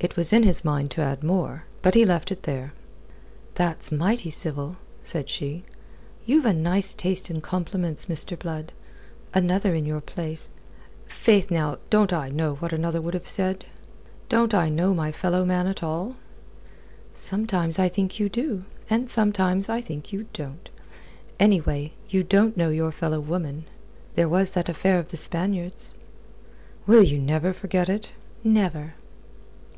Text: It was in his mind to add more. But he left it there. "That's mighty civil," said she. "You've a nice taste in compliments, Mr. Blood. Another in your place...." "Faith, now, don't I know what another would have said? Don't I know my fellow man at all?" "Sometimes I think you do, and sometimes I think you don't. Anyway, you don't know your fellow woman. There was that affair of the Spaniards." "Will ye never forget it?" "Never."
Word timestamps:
It 0.00 0.16
was 0.16 0.32
in 0.32 0.44
his 0.44 0.64
mind 0.64 0.92
to 0.92 1.00
add 1.00 1.24
more. 1.24 1.64
But 1.82 1.96
he 1.96 2.04
left 2.04 2.30
it 2.30 2.44
there. 2.44 2.72
"That's 3.56 3.90
mighty 3.90 4.30
civil," 4.30 4.76
said 5.02 5.28
she. 5.28 5.64
"You've 6.24 6.46
a 6.46 6.52
nice 6.52 6.94
taste 6.94 7.30
in 7.30 7.40
compliments, 7.40 8.06
Mr. 8.06 8.38
Blood. 8.38 8.70
Another 9.34 9.74
in 9.74 9.84
your 9.84 10.00
place...." 10.00 10.50
"Faith, 11.06 11.50
now, 11.50 11.78
don't 11.90 12.12
I 12.12 12.28
know 12.28 12.54
what 12.54 12.72
another 12.72 13.00
would 13.00 13.12
have 13.14 13.26
said? 13.26 13.64
Don't 14.28 14.54
I 14.54 14.68
know 14.68 14.94
my 14.94 15.10
fellow 15.10 15.44
man 15.44 15.66
at 15.66 15.82
all?" 15.82 16.14
"Sometimes 17.12 17.80
I 17.80 17.88
think 17.88 18.20
you 18.20 18.28
do, 18.28 18.66
and 18.88 19.10
sometimes 19.10 19.68
I 19.68 19.80
think 19.80 20.12
you 20.12 20.28
don't. 20.32 20.70
Anyway, 21.40 21.92
you 22.08 22.22
don't 22.22 22.56
know 22.56 22.70
your 22.70 22.92
fellow 22.92 23.18
woman. 23.18 23.64
There 24.14 24.28
was 24.28 24.52
that 24.52 24.68
affair 24.68 25.00
of 25.00 25.08
the 25.08 25.16
Spaniards." 25.16 25.94
"Will 26.86 27.02
ye 27.02 27.18
never 27.18 27.52
forget 27.52 27.88
it?" 27.88 28.12
"Never." 28.44 28.94